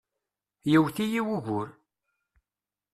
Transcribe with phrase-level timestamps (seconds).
[0.71, 1.69] Yewwet-iyi wugur.